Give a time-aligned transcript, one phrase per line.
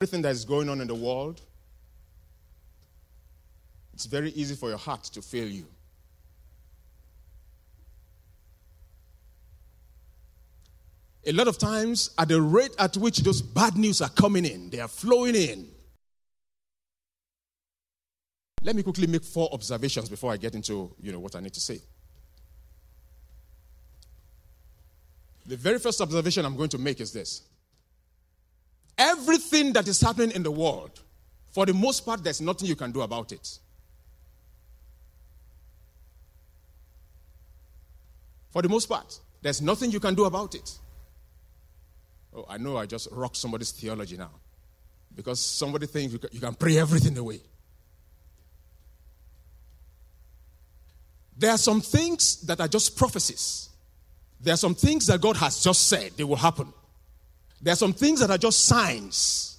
[0.00, 1.40] everything that is going on in the world,
[3.92, 5.66] it's very easy for your heart to fail you.
[11.26, 14.70] A lot of times, at the rate at which those bad news are coming in,
[14.70, 15.66] they are flowing in.
[18.62, 21.54] Let me quickly make four observations before I get into you know, what I need
[21.54, 21.80] to say.
[25.44, 27.42] The very first observation I'm going to make is this
[28.98, 31.00] everything that is happening in the world,
[31.52, 33.58] for the most part, there's nothing you can do about it.
[38.50, 40.78] For the most part, there's nothing you can do about it.
[42.34, 44.30] Oh, I know I just rocked somebody's theology now.
[45.14, 47.40] Because somebody thinks you can, pray everything away.
[51.36, 53.68] There are some things that are just prophecies.
[54.40, 56.72] There are some things that God has just said they will happen.
[57.60, 59.58] There are some things that are just signs.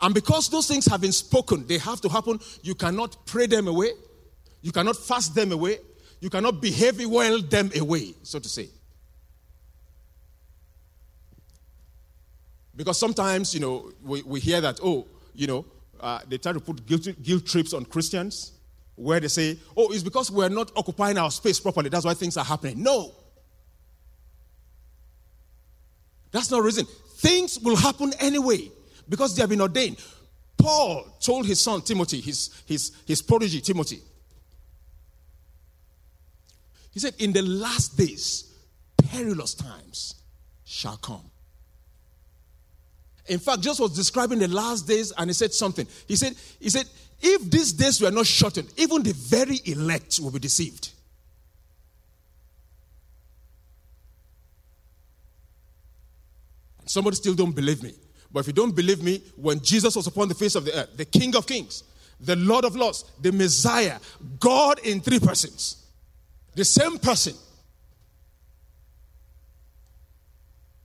[0.00, 2.38] And because those things have been spoken, they have to happen.
[2.62, 3.90] You cannot pray them away.
[4.60, 5.78] You cannot fast them away.
[6.20, 8.68] You cannot behave well them away, so to say.
[12.74, 15.64] Because sometimes, you know, we, we hear that, oh, you know,
[16.00, 18.52] uh, they try to put guilt, guilt trips on Christians
[18.96, 21.88] where they say, oh, it's because we're not occupying our space properly.
[21.88, 22.82] That's why things are happening.
[22.82, 23.12] No.
[26.36, 26.84] That's not reason.
[26.84, 28.70] Things will happen anyway
[29.08, 29.96] because they have been ordained.
[30.58, 34.00] Paul told his son Timothy, his, his, his prodigy Timothy,
[36.92, 38.52] he said, In the last days,
[38.98, 40.16] perilous times
[40.66, 41.22] shall come.
[43.28, 45.86] In fact, just was describing the last days and he said something.
[46.06, 46.84] He said, he said,
[47.22, 50.90] if these days were not shortened, even the very elect will be deceived.
[56.86, 57.92] Somebody still don't believe me.
[58.32, 60.96] But if you don't believe me, when Jesus was upon the face of the earth,
[60.96, 61.84] the King of Kings,
[62.20, 63.98] the Lord of Lords, the Messiah,
[64.40, 65.84] God in three persons,
[66.54, 67.34] the same person,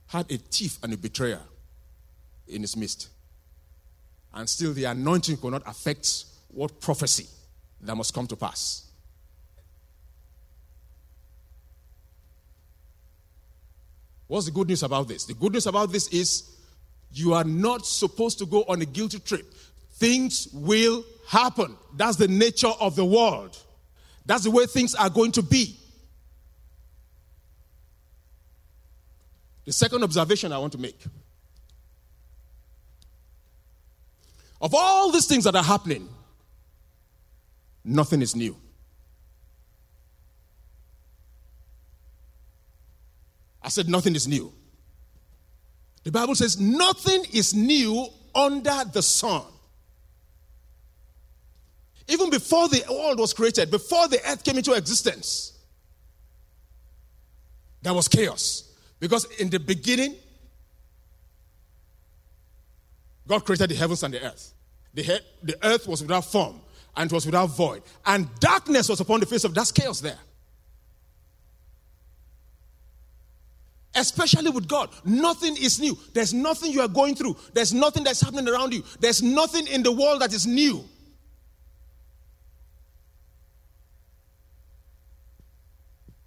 [0.08, 1.40] had a thief and a betrayer
[2.48, 3.08] in his midst.
[4.34, 7.26] And still, the anointing could not affect what prophecy
[7.80, 8.91] that must come to pass.
[14.32, 15.26] What's the good news about this?
[15.26, 16.44] The good news about this is
[17.12, 19.44] you are not supposed to go on a guilty trip.
[19.96, 21.76] Things will happen.
[21.98, 23.58] That's the nature of the world.
[24.24, 25.76] That's the way things are going to be.
[29.66, 30.98] The second observation I want to make
[34.62, 36.08] Of all these things that are happening,
[37.84, 38.56] nothing is new.
[43.72, 44.52] Said, nothing is new.
[46.04, 49.42] The Bible says, nothing is new under the sun.
[52.08, 55.52] Even before the world was created, before the earth came into existence,
[57.80, 58.64] there was chaos.
[58.98, 60.14] Because in the beginning,
[63.26, 64.52] God created the heavens and the earth.
[64.94, 66.60] The, he- the earth was without form
[66.96, 67.82] and it was without void.
[68.04, 70.18] And darkness was upon the face of that chaos there.
[73.94, 74.90] Especially with God.
[75.04, 75.98] Nothing is new.
[76.14, 77.36] There's nothing you are going through.
[77.52, 78.82] There's nothing that's happening around you.
[79.00, 80.84] There's nothing in the world that is new.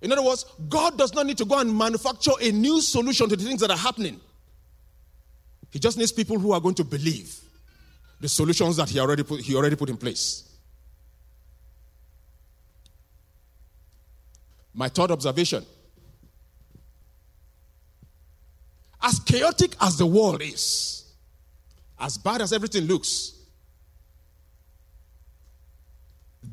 [0.02, 3.36] In other words, God does not need to go and manufacture a new solution to
[3.36, 4.20] the things that are happening.
[5.72, 7.40] He just needs people who are going to believe
[8.22, 10.44] the solutions that he already put, he already put in place.
[14.76, 15.66] My third observation
[19.06, 21.04] as chaotic as the world is,
[22.00, 23.34] as bad as everything looks,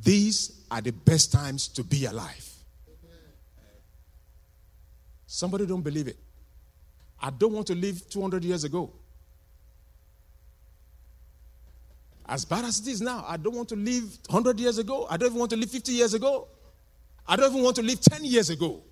[0.03, 2.49] these are the best times to be alive.
[5.27, 6.19] Somebody don't believe it.
[7.21, 8.93] I don't want to live 200 years ago.
[12.27, 15.07] As bad as it is now, I don't want to live 100 years ago.
[15.09, 16.49] I don't even want to live 50 years ago.
[17.27, 18.83] I don't even want to live 10 years ago.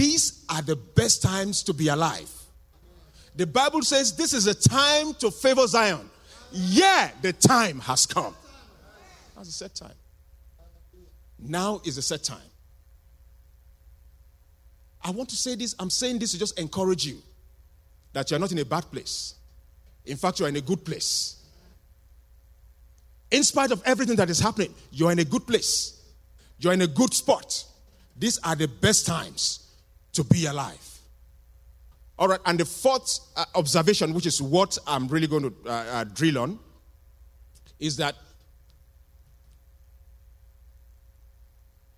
[0.00, 2.32] These are the best times to be alive.
[3.36, 6.08] The Bible says this is a time to favor Zion.
[6.50, 8.34] Yeah, the time has come.
[9.36, 9.92] That's a set time.
[11.38, 12.50] Now is a set time.
[15.04, 15.74] I want to say this.
[15.78, 17.18] I'm saying this to just encourage you
[18.14, 19.34] that you're not in a bad place.
[20.06, 21.44] In fact, you're in a good place.
[23.30, 26.00] In spite of everything that is happening, you're in a good place.
[26.58, 27.66] You're in a good spot.
[28.16, 29.66] These are the best times
[30.12, 30.98] to be alive.
[32.18, 35.70] All right, and the fourth uh, observation, which is what I'm really going to uh,
[35.70, 36.58] uh, drill on,
[37.78, 38.14] is that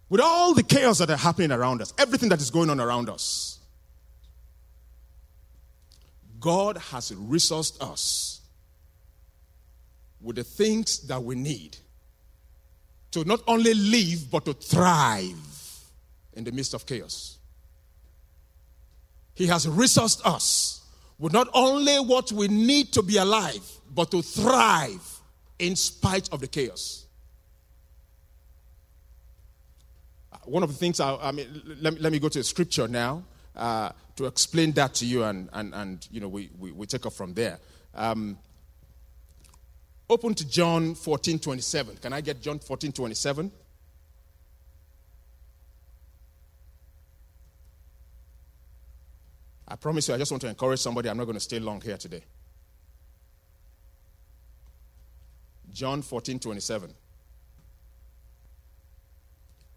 [0.08, 3.08] with all the chaos that are happening around us, everything that is going on around
[3.08, 3.58] us,
[6.38, 8.40] God has resourced us
[10.20, 11.76] with the things that we need
[13.12, 15.36] to not only live, but to thrive
[16.34, 17.38] in the midst of chaos.
[19.34, 20.82] He has resourced us
[21.18, 23.64] with not only what we need to be alive,
[23.94, 25.20] but to thrive
[25.58, 27.06] in spite of the chaos.
[30.32, 31.48] Uh, one of the things, I, I mean,
[31.80, 33.22] let, let, me go to the scripture now
[33.54, 37.06] uh, to explain that to you, and, and, and you know, we, we, we take
[37.06, 37.58] off from there.
[37.94, 38.38] Um,
[40.10, 41.96] open to John 14 27.
[41.96, 43.52] Can I get John 14 27?
[49.72, 51.08] I promise you, I just want to encourage somebody.
[51.08, 52.20] I'm not going to stay long here today.
[55.72, 56.92] John 14 27.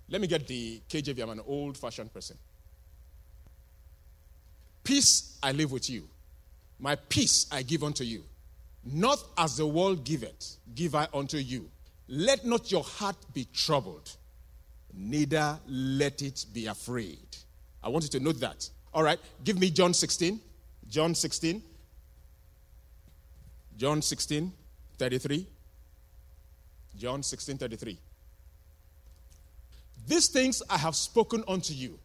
[0.10, 1.24] Let me get the KJV.
[1.24, 2.38] I'm an old fashioned person.
[4.84, 6.10] Peace I live with you.
[6.78, 8.26] My peace I give unto you.
[8.84, 11.72] Not as the world giveth, give I unto you.
[12.10, 14.12] Let not your heart be troubled,
[14.94, 17.38] neither let it be afraid.
[17.82, 18.70] I want you to note that.
[18.96, 20.40] All right, give me John 16.
[20.88, 21.62] John 16.
[23.76, 24.54] John 16,
[24.98, 25.46] 33.
[26.98, 28.00] John 16, 33.
[30.08, 32.00] These things I have spoken unto you,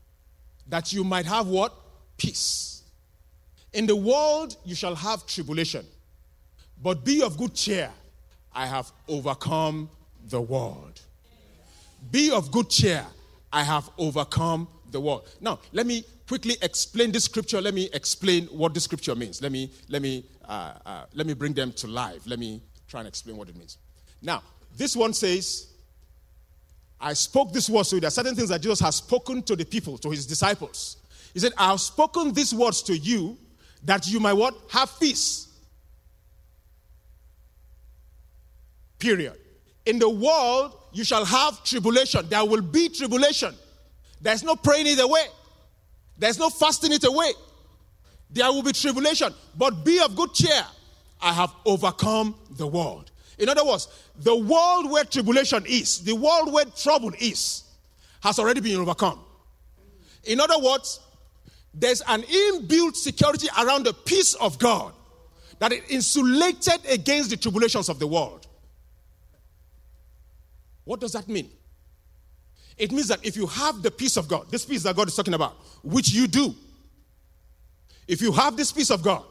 [0.68, 1.72] that you might have what?
[2.16, 2.82] Peace.
[3.72, 5.86] In the world you shall have tribulation,
[6.82, 7.88] but be of good cheer.
[8.52, 9.88] I have overcome
[10.28, 11.00] the world.
[12.10, 13.06] Be of good cheer.
[13.52, 15.28] I have overcome the world.
[15.40, 17.60] Now, let me quickly explain this scripture.
[17.60, 19.42] Let me explain what this scripture means.
[19.42, 22.24] Let me let me uh, uh, let me bring them to life.
[22.24, 23.78] Let me try and explain what it means.
[24.22, 24.40] Now,
[24.76, 25.66] this one says,
[27.00, 29.64] "I spoke this word." So there are certain things that Jesus has spoken to the
[29.64, 30.98] people, to his disciples.
[31.34, 33.36] He said, "I have spoken these words to you,
[33.82, 35.48] that you might what have peace."
[39.00, 39.36] Period.
[39.84, 42.28] In the world, you shall have tribulation.
[42.28, 43.52] There will be tribulation.
[44.20, 45.26] There's no praying either way.
[46.20, 47.32] There's no fasting it away.
[48.30, 50.64] There will be tribulation, but be of good cheer.
[51.20, 53.10] I have overcome the world.
[53.38, 57.64] In other words, the world where tribulation is, the world where trouble is,
[58.22, 59.18] has already been overcome.
[60.24, 61.00] In other words,
[61.72, 64.92] there's an inbuilt security around the peace of God
[65.58, 68.46] that is insulated against the tribulations of the world.
[70.84, 71.48] What does that mean?
[72.80, 75.14] It means that if you have the peace of God, this peace that God is
[75.14, 76.54] talking about, which you do,
[78.08, 79.22] if you have this peace of God,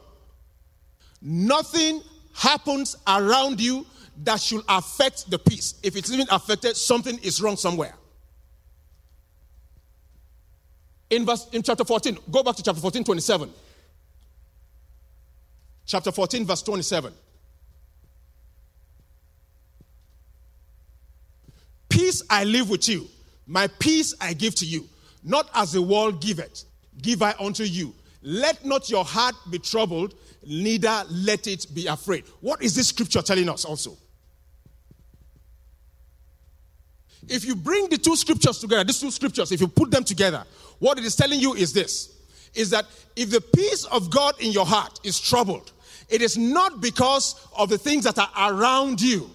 [1.20, 2.00] nothing
[2.32, 3.84] happens around you
[4.22, 5.74] that should affect the peace.
[5.82, 7.96] If it's even affected, something is wrong somewhere.
[11.10, 13.50] In verse in chapter 14, go back to chapter 14, 27.
[15.86, 17.12] Chapter 14, verse 27.
[21.88, 23.08] Peace I live with you
[23.50, 24.88] my peace I give to you,
[25.24, 26.62] not as the world giveth,
[27.02, 27.92] give I unto you.
[28.22, 30.14] Let not your heart be troubled,
[30.46, 32.24] neither let it be afraid.
[32.40, 33.96] What is this scripture telling us also?
[37.28, 40.44] If you bring the two scriptures together, these two scriptures, if you put them together,
[40.78, 42.16] what it is telling you is this
[42.54, 42.86] is that
[43.16, 45.72] if the peace of God in your heart is troubled,
[46.08, 49.28] it is not because of the things that are around you,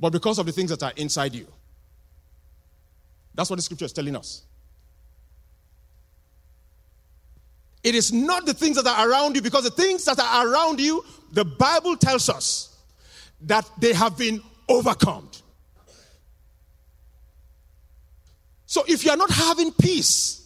[0.00, 1.46] but because of the things that are inside you.
[3.34, 4.42] That's what the scripture is telling us.
[7.82, 10.80] It is not the things that are around you, because the things that are around
[10.80, 12.76] you, the Bible tells us
[13.42, 15.28] that they have been overcome.
[18.66, 20.38] So if you are not having peace,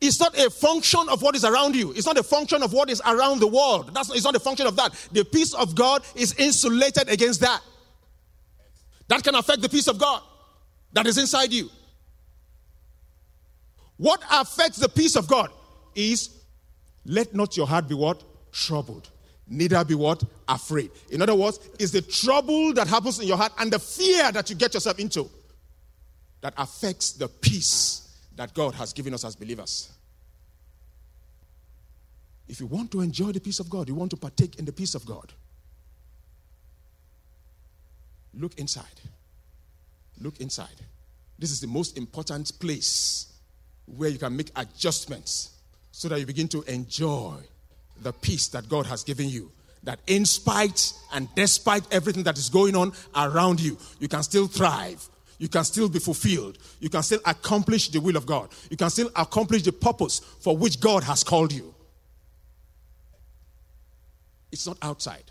[0.00, 1.92] it's not a function of what is around you.
[1.92, 3.94] It's not a function of what is around the world.
[3.94, 4.92] That's it's not a function of that.
[5.12, 7.62] The peace of God is insulated against that.
[9.08, 10.20] That can affect the peace of God
[10.92, 11.70] that is inside you.
[13.96, 15.50] What affects the peace of God
[15.94, 16.30] is
[17.04, 18.22] let not your heart be what?
[18.52, 19.08] Troubled.
[19.46, 20.22] Neither be what?
[20.48, 20.90] Afraid.
[21.10, 24.48] In other words, it's the trouble that happens in your heart and the fear that
[24.48, 25.28] you get yourself into
[26.40, 29.90] that affects the peace that God has given us as believers.
[32.48, 34.72] If you want to enjoy the peace of God, you want to partake in the
[34.72, 35.32] peace of God,
[38.34, 39.00] look inside.
[40.20, 40.80] Look inside.
[41.38, 43.33] This is the most important place
[43.86, 45.50] where you can make adjustments
[45.92, 47.36] so that you begin to enjoy
[48.02, 49.50] the peace that God has given you.
[49.84, 54.46] That in spite and despite everything that is going on around you, you can still
[54.46, 55.06] thrive.
[55.38, 56.58] You can still be fulfilled.
[56.80, 58.48] You can still accomplish the will of God.
[58.70, 61.74] You can still accomplish the purpose for which God has called you.
[64.50, 65.24] It's not outside,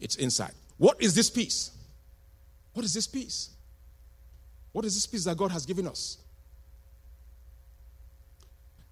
[0.00, 0.52] it's inside.
[0.78, 1.70] What is this peace?
[2.72, 3.50] What is this peace?
[4.72, 6.18] What is this peace that God has given us?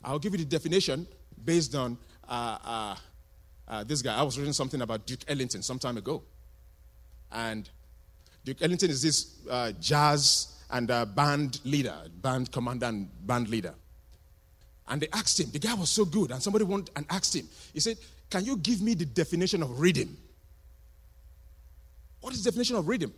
[0.05, 1.07] I'll give you the definition
[1.45, 2.97] based on uh, uh,
[3.69, 4.17] uh, this guy.
[4.17, 6.23] I was reading something about Duke Ellington some time ago.
[7.33, 7.69] And
[8.45, 13.75] Duke Ellington is this uh, jazz and uh, band leader, band commander and band leader.
[14.89, 17.49] And they asked him, the guy was so good, and somebody went and asked him,
[17.73, 17.97] he said,
[18.31, 20.17] Can you give me the definition of rhythm?
[22.21, 23.13] What is the definition of rhythm?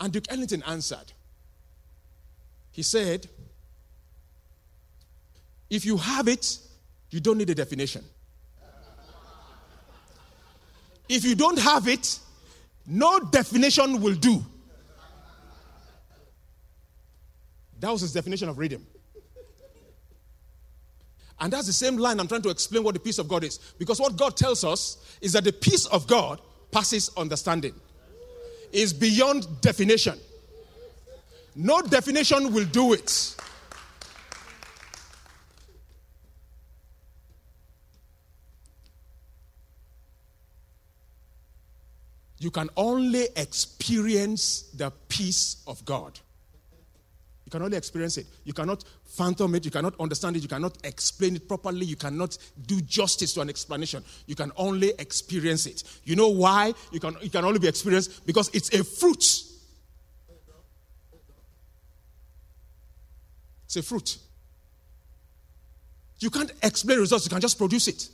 [0.00, 1.12] And Duke Ellington answered.
[2.72, 3.28] He said,
[5.70, 6.58] If you have it,
[7.10, 8.04] you don't need a definition.
[11.08, 12.18] If you don't have it,
[12.86, 14.44] no definition will do.
[17.80, 18.86] That was his definition of rhythm.
[21.40, 23.58] And that's the same line I'm trying to explain what the peace of God is.
[23.78, 26.40] Because what God tells us is that the peace of God
[26.72, 27.74] passes understanding,
[28.72, 30.18] is beyond definition.
[31.54, 33.36] No definition will do it.
[42.40, 46.18] You can only experience the peace of God.
[47.44, 48.26] You can only experience it.
[48.44, 49.64] You cannot phantom it.
[49.64, 50.42] You cannot understand it.
[50.42, 51.86] You cannot explain it properly.
[51.86, 52.36] You cannot
[52.66, 54.04] do justice to an explanation.
[54.26, 55.82] You can only experience it.
[56.04, 56.74] You know why?
[56.92, 59.24] You can, it can only be experienced because it's a fruit.
[63.68, 64.16] It's a fruit.
[66.20, 68.08] You can't explain results, you can just produce it.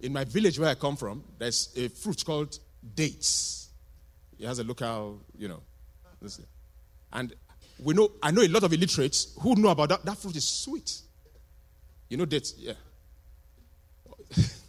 [0.00, 2.58] In my village where I come from, there's a fruit called
[2.96, 3.68] dates.
[4.40, 5.60] It has a local, you know.
[7.12, 7.32] And
[7.78, 10.04] we know, I know a lot of illiterates who know about that.
[10.04, 11.00] That fruit is sweet.
[12.08, 12.72] You know dates, yeah.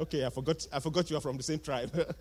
[0.00, 0.66] okay, I forgot.
[0.72, 1.92] I forgot you are from the same tribe.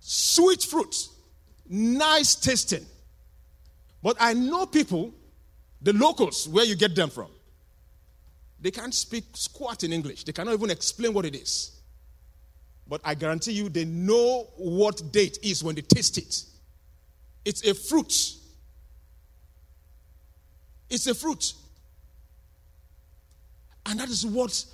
[0.00, 1.08] Sweet fruit,
[1.68, 2.84] nice tasting.
[4.02, 5.14] But I know people,
[5.80, 7.28] the locals, where you get them from.
[8.60, 10.24] They can't speak squat in English.
[10.24, 11.72] They cannot even explain what it is.
[12.86, 16.44] But I guarantee you, they know what date is when they taste it.
[17.44, 18.12] It's a fruit.
[20.90, 21.54] It's a fruit.
[23.86, 24.64] And that is what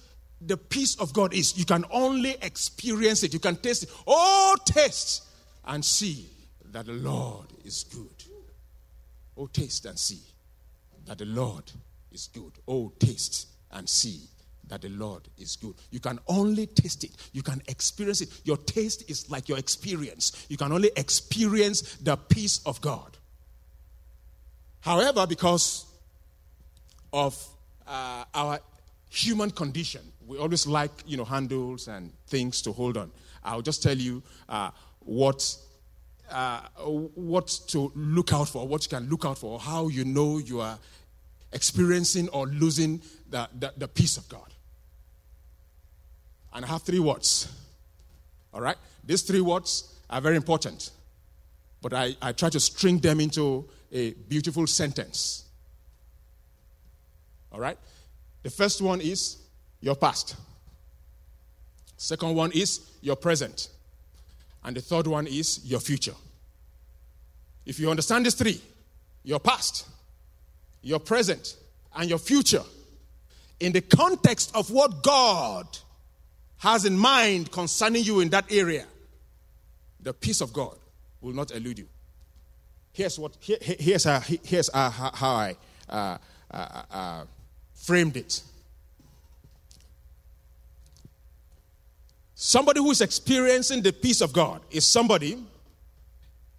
[0.40, 1.56] the peace of God is.
[1.58, 3.90] You can only experience it, you can taste it.
[4.06, 5.24] Oh, taste
[5.66, 6.28] and see
[6.72, 8.24] that the Lord is good.
[9.36, 10.20] Oh, taste and see
[11.06, 11.70] that the Lord
[12.12, 12.52] is good.
[12.68, 14.20] Oh, taste and see
[14.68, 15.74] that the Lord is good.
[15.90, 17.10] You can only taste it.
[17.32, 18.28] You can experience it.
[18.44, 20.46] Your taste is like your experience.
[20.48, 23.16] You can only experience the peace of God.
[24.80, 25.86] However, because
[27.12, 27.36] of
[27.86, 28.60] uh, our
[29.10, 33.10] human condition, we always like you know handles and things to hold on.
[33.44, 35.56] I'll just tell you uh, what
[36.30, 36.60] uh,
[37.14, 40.60] what to look out for, what you can look out for, how you know you
[40.60, 40.78] are
[41.52, 44.46] experiencing or losing the, the, the peace of God.
[46.52, 47.52] And I have three words.
[48.52, 48.76] All right?
[49.04, 50.90] These three words are very important.
[51.82, 55.44] But I, I try to string them into a beautiful sentence.
[57.52, 57.78] All right?
[58.42, 59.38] The first one is
[59.80, 60.36] your past.
[61.96, 63.68] Second one is your present.
[64.64, 66.14] And the third one is your future.
[67.66, 68.60] If you understand these three,
[69.22, 69.86] your past,
[70.82, 71.56] your present,
[71.94, 72.62] and your future,
[73.58, 75.66] in the context of what God
[76.58, 78.86] has in mind concerning you in that area,
[80.00, 80.76] the peace of God
[81.20, 81.88] will not elude you.
[82.92, 85.56] Here's what here, here's how, here's how, I
[85.88, 86.18] uh,
[86.50, 87.24] uh, uh,
[87.80, 88.42] framed it.
[92.34, 95.38] Somebody who is experiencing the peace of God is somebody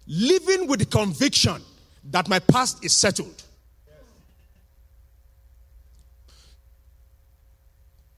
[0.06, 1.62] living with the conviction
[2.10, 3.42] that my past is settled.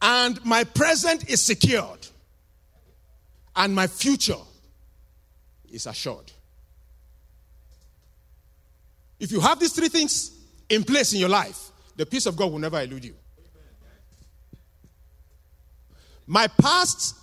[0.01, 2.07] And my present is secured.
[3.57, 4.43] And my future
[5.71, 6.33] is assured.
[9.21, 10.33] If you have these three things
[10.69, 13.15] in place in your life, the peace of God will never elude you.
[16.27, 17.17] My past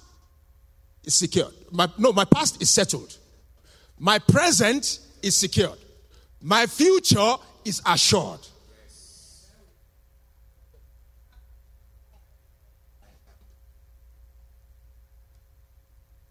[1.04, 1.54] is secured.
[1.72, 3.18] My, no, my past is settled.
[3.98, 5.78] My present is secured.
[6.42, 7.36] My future
[7.66, 8.40] is assured.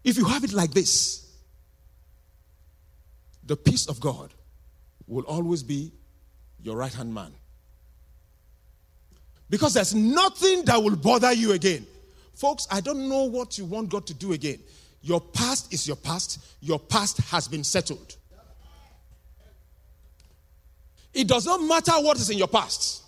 [0.03, 1.31] If you have it like this,
[3.45, 4.33] the peace of God
[5.07, 5.91] will always be
[6.61, 7.33] your right hand man.
[9.51, 11.85] Because there's nothing that will bother you again.
[12.33, 14.59] Folks, I don't know what you want God to do again.
[15.01, 18.15] Your past is your past, your past has been settled.
[21.13, 23.03] It does not matter what is in your past.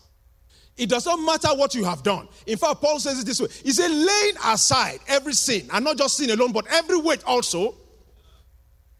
[0.75, 2.27] It does not matter what you have done.
[2.45, 5.97] In fact, Paul says it this way He said, laying aside every sin, and not
[5.97, 7.75] just sin alone, but every weight also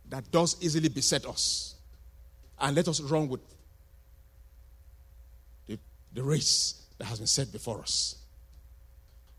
[0.07, 1.75] that does easily beset us.
[2.57, 3.41] And let us run with
[5.67, 5.77] the,
[6.13, 8.15] the race that has been set before us.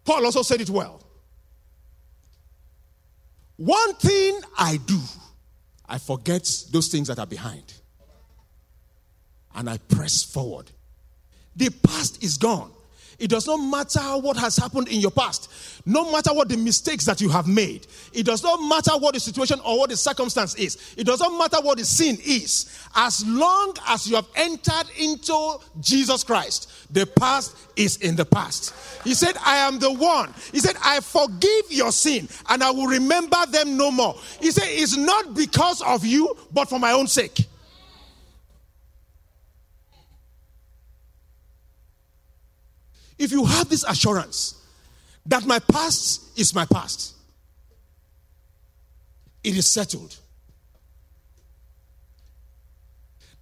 [0.04, 1.02] Paul also said it well.
[3.56, 4.98] One thing I do,
[5.88, 7.72] I forget those things that are behind.
[9.54, 10.72] And I press forward.
[11.56, 12.70] The past is gone.
[13.18, 17.04] It does not matter what has happened in your past, no matter what the mistakes
[17.04, 17.86] that you have made.
[18.12, 20.94] It does not matter what the situation or what the circumstance is.
[20.96, 22.66] It does not matter what the sin is.
[22.94, 28.74] As long as you have entered into Jesus Christ, the past is in the past.
[29.04, 30.32] He said, I am the one.
[30.52, 34.16] He said, I forgive your sin and I will remember them no more.
[34.40, 37.46] He said, It's not because of you, but for my own sake.
[43.18, 44.62] If you have this assurance
[45.26, 47.14] that my past is my past,
[49.42, 50.16] it is settled.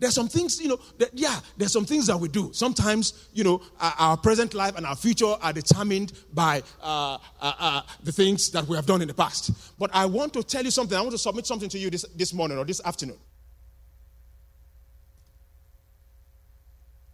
[0.02, 2.50] There's some things, you know, that, yeah, there's some things that we do.
[2.52, 7.52] Sometimes, you know, our, our present life and our future are determined by uh, uh,
[7.56, 9.52] uh, the things that we have done in the past.
[9.78, 10.98] But I want to tell you something.
[10.98, 13.18] I want to submit something to you this, this morning or this afternoon.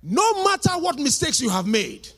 [0.03, 2.09] No matter what mistakes you have made,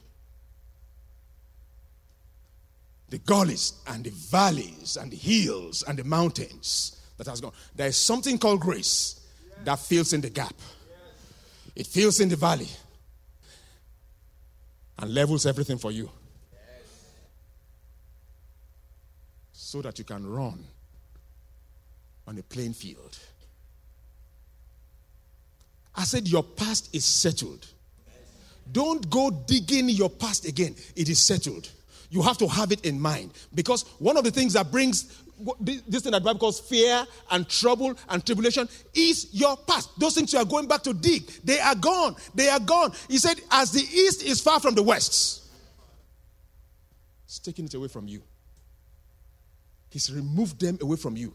[3.11, 7.53] the gullies and the valleys and the hills and the mountains that has gone.
[7.75, 9.21] There is something called grace
[9.65, 10.55] that fills in the gap.
[11.77, 12.69] It fills in the valley
[14.99, 16.09] and levels everything for you.
[19.53, 20.65] So that you can run
[22.27, 23.19] on a plain field.
[25.95, 27.67] I said, Your past is settled.
[28.73, 30.75] Don't go digging your past again.
[30.97, 31.69] It is settled.
[32.11, 35.23] You have to have it in mind because one of the things that brings
[35.61, 39.99] this thing that Bible calls fear and trouble and tribulation is your past.
[39.99, 42.17] Those things you are going back to dig, they are gone.
[42.35, 42.93] They are gone.
[43.09, 45.39] He said, as the east is far from the west,
[47.27, 48.23] He's taking it away from you.
[49.89, 51.33] He's removed them away from you.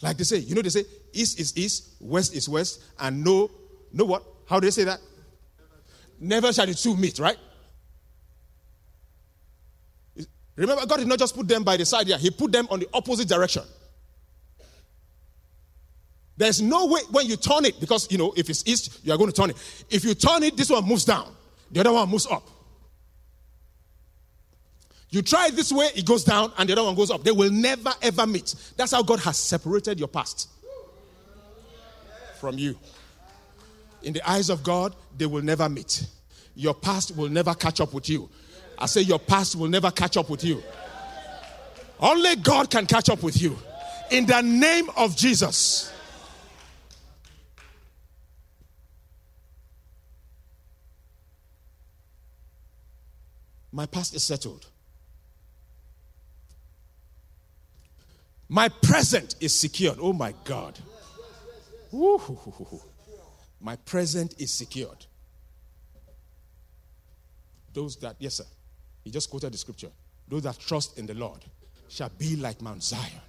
[0.00, 3.50] Like they say, you know, they say east is east, west is west, and no,
[3.92, 4.24] no what?
[4.46, 4.98] How do they say that?
[6.18, 7.36] Never shall the two meet, right?
[10.56, 12.80] Remember, God did not just put them by the side here, He put them on
[12.80, 13.62] the opposite direction.
[16.36, 19.18] There's no way when you turn it, because you know, if it's east, you are
[19.18, 19.84] going to turn it.
[19.90, 21.34] If you turn it, this one moves down,
[21.70, 22.48] the other one moves up.
[25.10, 27.22] You try it this way, it goes down, and the other one goes up.
[27.22, 28.54] They will never ever meet.
[28.76, 30.48] That's how God has separated your past
[32.40, 32.76] from you.
[34.02, 36.04] In the eyes of God, they will never meet.
[36.56, 38.28] Your past will never catch up with you.
[38.78, 40.62] I say your past will never catch up with you.
[42.00, 43.56] Only God can catch up with you.
[44.10, 45.92] In the name of Jesus.
[53.72, 54.66] My past is settled.
[58.48, 59.98] My present is secured.
[60.00, 60.78] Oh my God.
[63.60, 65.06] My present is secured.
[67.72, 68.44] Those that, yes, sir.
[69.04, 69.90] He just quoted the scripture.
[70.26, 71.44] Those that trust in the Lord
[71.88, 73.20] shall be like Mount Zion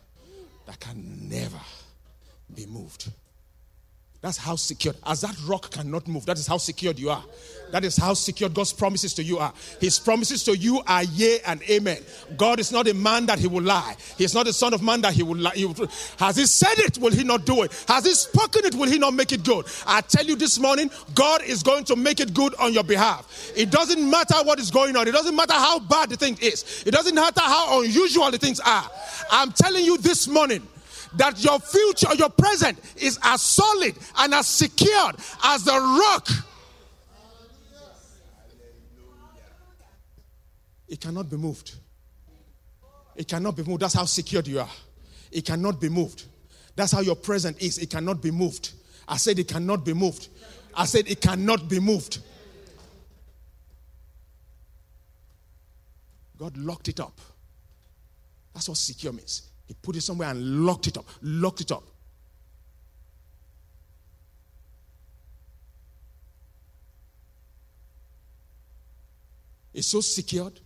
[0.66, 1.60] that can never
[2.54, 3.12] be moved.
[4.26, 4.96] That's how secured.
[5.06, 7.24] As that rock cannot move, that is how secured you are.
[7.70, 9.54] That is how secured God's promises to you are.
[9.80, 12.00] His promises to you are yea and amen.
[12.36, 13.96] God is not a man that he will lie.
[14.18, 15.52] He is not a son of man that he will lie.
[15.54, 16.98] He will, has he said it?
[16.98, 17.86] Will he not do it?
[17.88, 18.74] Has he spoken it?
[18.74, 19.68] Will he not make it good?
[19.86, 23.52] I tell you this morning, God is going to make it good on your behalf.
[23.56, 25.08] It doesn't matter what is going on.
[25.08, 26.84] It doesn't matter how bad the thing is.
[26.84, 28.90] It doesn't matter how unusual the things are.
[29.30, 30.68] I'm telling you this morning,
[31.18, 36.30] that your future, your present is as solid and as secured as the rock.
[40.88, 41.76] It cannot be moved.
[43.16, 43.82] It cannot be moved.
[43.82, 44.70] That's how secured you are.
[45.32, 46.26] It cannot be moved.
[46.76, 47.78] That's how your present is.
[47.78, 48.74] It cannot be moved.
[49.08, 50.28] I said it cannot be moved.
[50.76, 52.20] I said it cannot be moved.
[56.38, 57.20] God locked it up.
[58.54, 59.50] That's what secure means.
[59.68, 61.06] He put it somewhere and locked it up.
[61.22, 61.84] Locked it up.
[69.74, 70.60] It's so secured.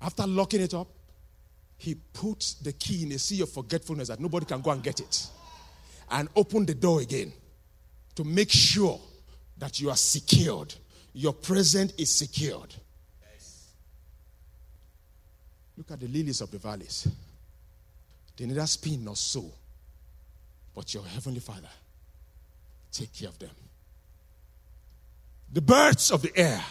[0.00, 0.88] After locking it up,
[1.78, 5.00] he puts the key in a sea of forgetfulness that nobody can go and get
[5.00, 5.26] it.
[6.10, 7.32] And open the door again
[8.16, 9.00] to make sure
[9.56, 10.74] that you are secured.
[11.14, 12.74] Your present is secured.
[15.76, 17.08] Look at the lilies of the valleys.
[18.40, 19.52] They neither spin nor sow,
[20.74, 21.68] but your heavenly Father
[22.90, 23.50] take care of them.
[25.52, 26.64] The birds of the air,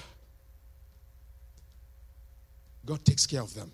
[2.84, 3.72] God takes care of them.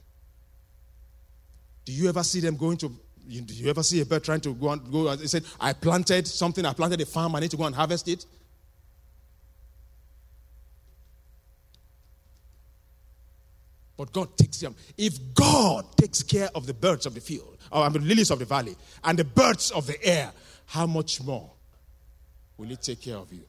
[1.86, 2.89] Do you ever see them going to?
[2.89, 5.08] Do you ever see a bird trying to go and go?
[5.08, 6.65] And said, "I planted something.
[6.65, 7.34] I planted a farm.
[7.34, 8.25] I need to go and harvest it."
[13.97, 14.75] But God takes them.
[14.97, 18.31] If God takes care of the birds of the field, or I mean, the lilies
[18.31, 20.31] of the valley, and the birds of the air,
[20.65, 21.49] how much more
[22.58, 23.43] will He take care of you?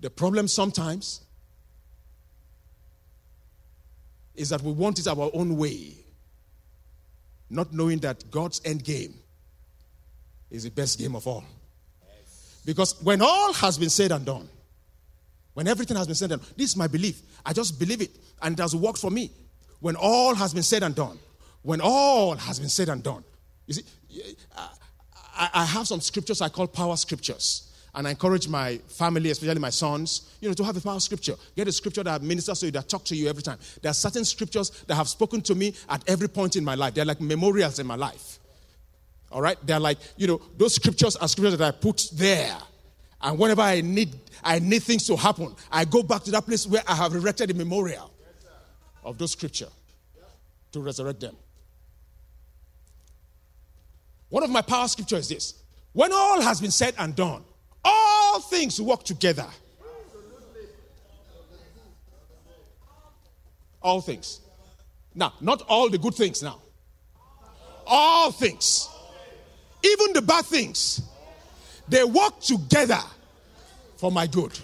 [0.00, 1.22] The problem sometimes
[4.34, 5.94] is that we want it our own way,
[7.50, 9.14] not knowing that God's end game
[10.50, 11.44] is the best game of all.
[12.64, 14.48] Because when all has been said and done,
[15.54, 17.22] when everything has been said and done, this is my belief.
[17.44, 18.10] I just believe it,
[18.42, 19.30] and it has worked for me.
[19.80, 21.18] When all has been said and done,
[21.62, 23.24] when all has been said and done,
[23.66, 23.84] you see,
[25.36, 27.70] I have some scriptures I call power scriptures.
[27.96, 31.34] And I encourage my family, especially my sons, you know, to have a power scripture.
[31.54, 33.58] Get a scripture that ministers to you, that talk to you every time.
[33.82, 36.94] There are certain scriptures that have spoken to me at every point in my life.
[36.94, 38.40] They're like memorials in my life.
[39.30, 39.56] All right?
[39.64, 42.56] They're like, you know, those scriptures are scriptures that I put there.
[43.24, 46.66] And whenever I need, I need things to happen, I go back to that place
[46.66, 48.12] where I have erected a memorial
[49.02, 49.68] of those scripture
[50.72, 51.34] to resurrect them.
[54.28, 55.54] One of my power scriptures is this.
[55.94, 57.44] When all has been said and done,
[57.82, 59.46] all things work together.
[63.80, 64.40] All things.
[65.14, 66.60] Now, not all the good things now.
[67.86, 68.88] All things.
[69.82, 71.00] Even the bad things.
[71.88, 73.00] They work together
[73.96, 74.58] for my good.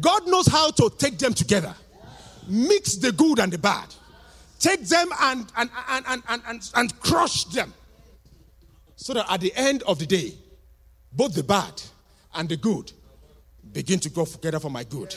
[0.00, 1.74] God knows how to take them together.
[2.46, 3.94] Mix the good and the bad.
[4.58, 7.72] Take them and, and, and, and, and, and, crush them.
[8.96, 10.34] So that at the end of the day,
[11.12, 11.82] both the bad
[12.34, 12.92] and the good
[13.72, 15.14] begin to go together for my good.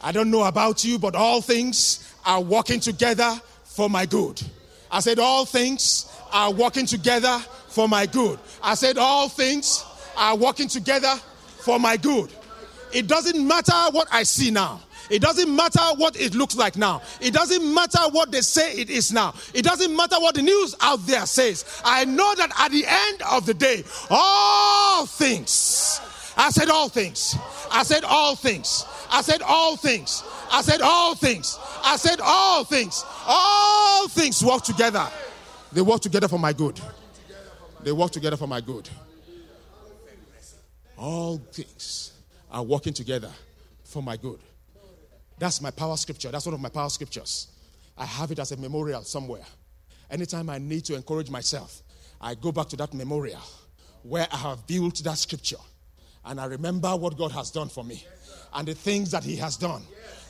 [0.00, 4.40] I don't know about you, but all things are working together for my good.
[4.90, 8.38] I said, All things are working together for my good.
[8.62, 9.84] I said, All things
[10.18, 11.14] are working together
[11.60, 12.32] for my good.
[12.92, 14.80] It doesn't matter what I see now.
[15.10, 17.02] It doesn't matter what it looks like now.
[17.20, 19.34] It doesn't matter what they say it is now.
[19.54, 21.80] It doesn't matter what the news out there says.
[21.84, 26.00] I know that at the end of the day, all things,
[26.36, 27.36] I said all things,
[27.70, 32.64] I said all things, I said all things, I said all things, I said all
[32.64, 35.06] things, all things work together.
[35.72, 36.80] They work together for my good.
[37.82, 38.88] They work together for my good.
[40.98, 42.12] All things
[42.50, 43.30] are working together
[43.84, 44.40] for my good.
[45.38, 46.30] That's my power scripture.
[46.30, 47.48] That's one of my power scriptures.
[47.96, 49.44] I have it as a memorial somewhere.
[50.10, 51.82] Anytime I need to encourage myself,
[52.20, 53.40] I go back to that memorial
[54.02, 55.56] where I have built that scripture
[56.24, 58.04] and I remember what God has done for me
[58.54, 59.82] and the things that He has done.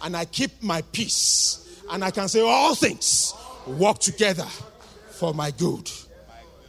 [0.02, 3.34] And I keep my peace and I can say, All things
[3.66, 4.46] work together
[5.10, 5.90] for my good.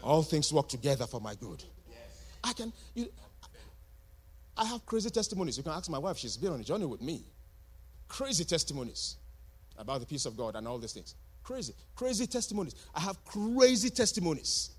[0.04, 1.64] All things work together for my good.
[2.44, 3.10] I can, you,
[4.60, 5.56] I have crazy testimonies.
[5.56, 7.24] You can ask my wife, she's been on a journey with me.
[8.10, 9.16] Crazy testimonies
[9.78, 11.16] about the peace of God and all these things.
[11.44, 12.76] Crazy, crazy testimonies.
[12.94, 14.72] I have crazy testimonies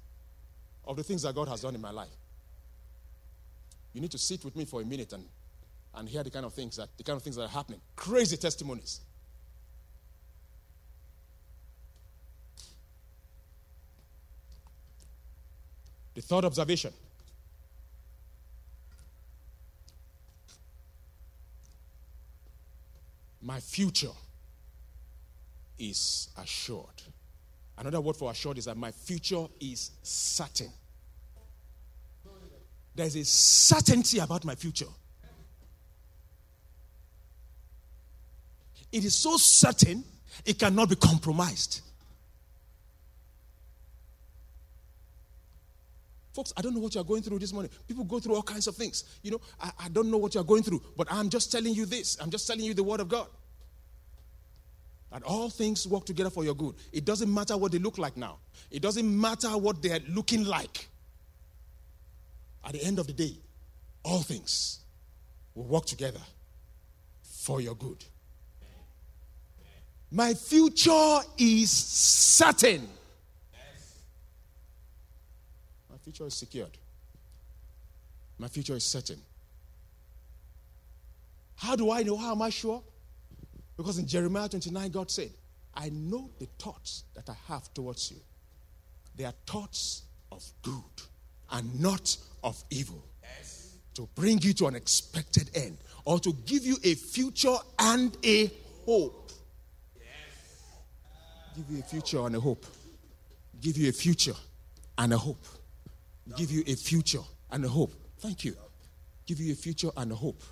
[0.87, 2.11] of the things that God has done in my life.
[3.95, 5.25] You need to sit with me for a minute and,
[5.95, 7.81] and hear the kind of things that the kind of things that are happening.
[7.97, 9.01] Crazy testimonies.
[16.15, 16.93] The third observation
[23.43, 24.13] my future
[25.79, 27.03] is assured.
[27.79, 30.71] Another word for assured is that my future is certain.
[32.95, 34.87] There's a certainty about my future.
[38.93, 40.05] It is so certain
[40.45, 41.83] It cannot be compromised.
[46.41, 47.71] Folks, I don't know what you're going through this morning.
[47.87, 49.05] People go through all kinds of things.
[49.23, 51.85] You know, I, I don't know what you're going through, but I'm just telling you
[51.85, 52.17] this.
[52.19, 53.27] I'm just telling you the word of God.
[55.13, 56.77] That all things work together for your good.
[56.95, 58.39] It doesn't matter what they look like now,
[58.71, 60.89] it doesn't matter what they're looking like.
[62.65, 63.35] At the end of the day,
[64.03, 64.79] all things
[65.55, 66.21] will work together
[67.23, 68.03] for your good.
[70.11, 72.89] My future is certain.
[75.90, 76.77] My future is secured.
[78.39, 79.21] My future is certain.
[81.57, 82.17] How do I know?
[82.17, 82.83] How am I sure?
[83.77, 85.31] Because in Jeremiah 29, God said,
[85.75, 88.17] I know the thoughts that I have towards you.
[89.17, 91.03] They are thoughts of good
[91.51, 93.05] and not of evil.
[93.23, 93.77] Yes.
[93.95, 98.51] To bring you to an expected end or to give you a future and a
[98.87, 99.31] hope.
[99.97, 100.07] Yes.
[101.57, 102.65] Give you a future and a hope.
[103.61, 104.37] Give you a future
[104.97, 105.45] and a hope.
[106.37, 107.93] Give you a future and a hope.
[108.19, 108.57] Thank you.
[109.27, 110.43] Give you a future and a hope.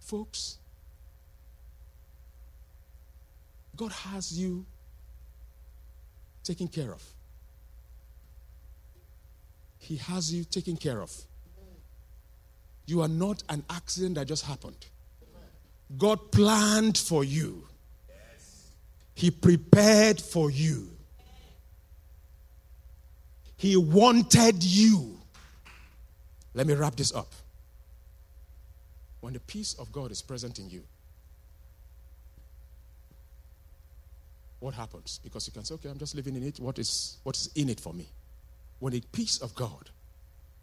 [0.00, 0.58] Folks,
[3.76, 4.64] God has you
[6.42, 7.02] taken care of.
[9.78, 11.14] He has you taken care of.
[12.86, 14.86] You are not an accident that just happened.
[15.96, 17.66] God planned for you,
[19.14, 20.90] He prepared for you,
[23.58, 25.18] He wanted you.
[26.54, 27.32] Let me wrap this up.
[29.20, 30.82] When the peace of God is present in you,
[34.60, 35.20] what happens?
[35.22, 36.60] Because you can say, okay, I'm just living in it.
[36.60, 38.08] What is, what is in it for me?
[38.78, 39.90] When the peace of God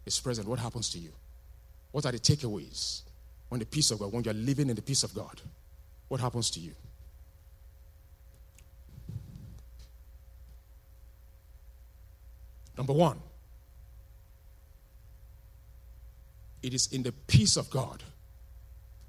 [0.06, 1.12] is present, what happens to you?
[1.92, 3.02] What are the takeaways?
[3.50, 5.40] When the peace of God, when you're living in the peace of God,
[6.08, 6.72] what happens to you?
[12.76, 13.20] Number one,
[16.62, 18.02] it is in the peace of God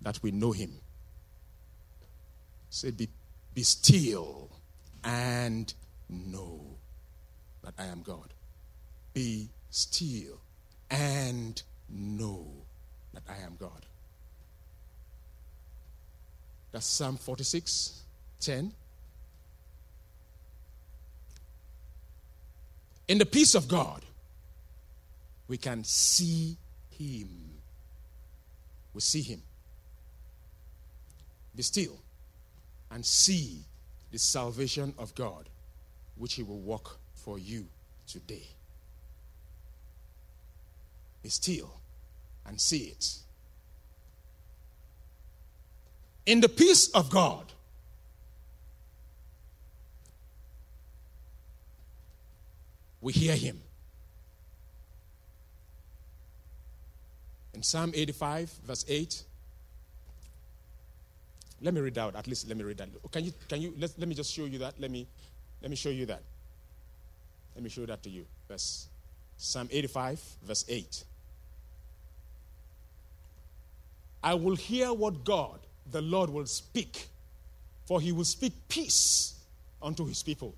[0.02, 0.72] that we know him.
[2.70, 3.10] Say, be,
[3.54, 4.50] be still
[5.04, 5.74] and
[6.10, 6.62] know
[7.64, 8.34] that I am God.
[9.14, 10.40] Be still
[10.90, 12.48] and know
[13.14, 13.86] that I am God.
[16.72, 18.04] That's Psalm 46
[18.40, 18.72] 10.
[23.08, 24.04] In the peace of God,
[25.48, 26.58] we can see
[26.90, 27.30] Him.
[28.94, 29.42] We see Him.
[31.56, 31.98] Be still
[32.92, 33.64] and see
[34.12, 35.50] the salvation of God,
[36.18, 37.66] which He will work for you
[38.08, 38.48] today.
[41.24, 41.72] Be still
[42.46, 43.16] and see it.
[46.26, 47.47] In the peace of God,
[53.08, 53.58] we hear Him.
[57.54, 59.24] In Psalm 85, verse 8,
[61.62, 62.18] let me read out.
[62.18, 62.90] At least let me read that.
[63.14, 63.32] Can you?
[63.48, 63.74] Can you?
[63.80, 64.74] Let, let me just show you that.
[64.78, 65.08] Let me.
[65.62, 66.22] Let me show you that.
[67.56, 68.26] Let me show that to you.
[68.50, 68.88] Verse
[69.38, 71.04] Psalm 85, verse 8.
[74.22, 77.08] I will hear what God, the Lord, will speak,
[77.86, 79.36] for he will speak peace
[79.82, 80.54] unto his people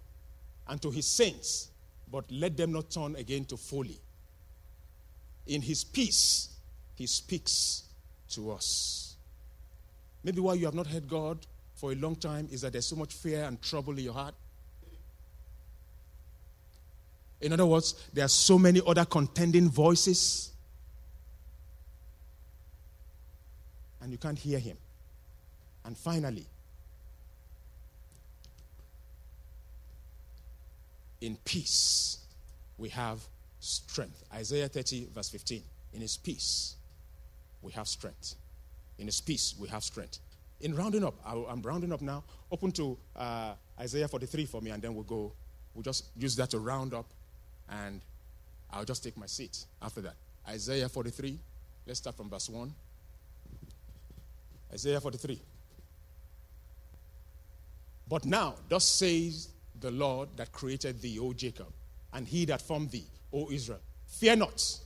[0.68, 1.70] and to his saints,
[2.12, 4.00] but let them not turn again to folly.
[5.48, 6.50] In his peace,
[6.96, 7.84] he speaks
[8.30, 9.16] to us.
[10.24, 11.46] Maybe why you have not heard God
[11.76, 14.36] for a long time is that there's so much fear and trouble in your heart.
[17.42, 20.52] In other words, there are so many other contending voices,
[24.02, 24.78] and you can't hear Him.
[25.86, 26.46] And finally,
[31.22, 32.20] in peace,
[32.78, 33.20] we have
[33.60, 34.24] strength.
[34.34, 35.62] Isaiah 30, verse 15.
[35.94, 36.76] In His peace,
[37.62, 38.36] we have strength.
[38.98, 40.20] In His peace, we have strength.
[40.62, 42.24] In rounding up, I'm rounding up now.
[42.52, 45.32] Open to uh, Isaiah 43 for me, and then we'll go.
[45.74, 47.06] We'll just use that to round up,
[47.70, 48.02] and
[48.72, 50.16] I'll just take my seat after that.
[50.48, 51.40] Isaiah 43.
[51.86, 52.74] Let's start from verse 1.
[54.74, 55.40] Isaiah 43.
[58.08, 61.72] But now, thus says the Lord that created thee, O Jacob,
[62.14, 63.80] and he that formed thee, O Israel.
[64.08, 64.80] Fear not,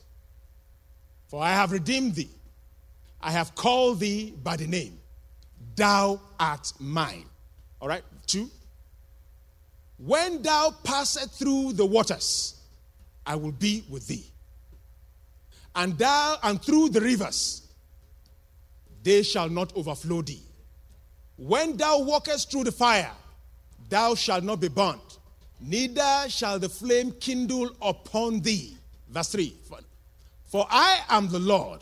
[1.28, 2.30] for I have redeemed thee.
[3.22, 5.00] I have called thee by the name.
[5.76, 7.26] Thou art mine.
[7.80, 8.04] All right?
[8.28, 8.50] Two.
[9.98, 12.56] When thou passest through the waters,
[13.26, 14.26] I will be with thee.
[15.76, 17.62] And thou and through the rivers,
[19.02, 20.42] they shall not overflow thee.
[21.38, 23.12] When thou walkest through the fire,
[23.90, 25.20] thou shalt not be burnt,
[25.60, 28.78] neither shall the flame kindle upon thee.
[29.10, 29.56] Verse 3
[30.46, 31.82] For I am the Lord,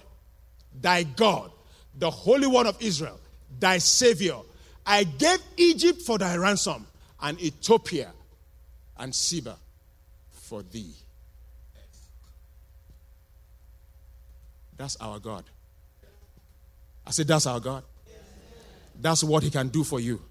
[0.82, 1.52] thy God,
[1.98, 3.20] the Holy One of Israel,
[3.60, 4.38] thy Savior.
[4.86, 6.86] I gave Egypt for thy ransom,
[7.22, 8.12] and Ethiopia
[8.98, 9.58] and Seba
[10.32, 10.94] for thee.
[14.78, 15.44] That's our God.
[17.06, 17.84] I said, That's our God.
[19.00, 20.22] That's what He can do for you.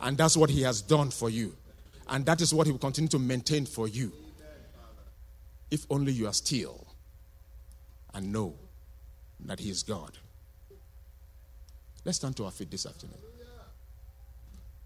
[0.00, 1.54] And that's what He has done for you.
[2.08, 4.12] And that is what He will continue to maintain for you.
[5.70, 6.86] If only you are still
[8.12, 8.54] and know
[9.44, 10.18] that He is God.
[12.04, 13.29] Let's turn to our feet this afternoon.